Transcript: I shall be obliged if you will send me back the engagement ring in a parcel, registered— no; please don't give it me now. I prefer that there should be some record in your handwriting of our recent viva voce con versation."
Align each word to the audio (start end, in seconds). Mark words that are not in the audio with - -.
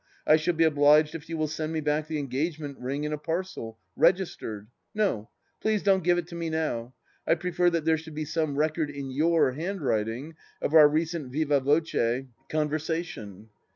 I 0.25 0.35
shall 0.37 0.55
be 0.55 0.63
obliged 0.63 1.13
if 1.13 1.29
you 1.29 1.37
will 1.37 1.47
send 1.47 1.71
me 1.71 1.79
back 1.79 2.07
the 2.07 2.17
engagement 2.17 2.79
ring 2.79 3.03
in 3.03 3.13
a 3.13 3.19
parcel, 3.19 3.77
registered— 3.95 4.67
no; 4.95 5.29
please 5.61 5.83
don't 5.83 6.03
give 6.03 6.17
it 6.17 6.33
me 6.33 6.49
now. 6.49 6.95
I 7.27 7.35
prefer 7.35 7.69
that 7.69 7.85
there 7.85 7.97
should 7.99 8.15
be 8.15 8.25
some 8.25 8.55
record 8.55 8.89
in 8.89 9.11
your 9.11 9.51
handwriting 9.51 10.33
of 10.59 10.73
our 10.73 10.87
recent 10.89 11.31
viva 11.31 11.59
voce 11.59 12.25
con 12.49 12.67
versation." 12.67 13.49